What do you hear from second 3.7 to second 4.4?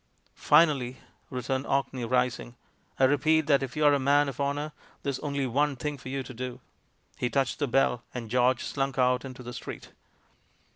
you're a man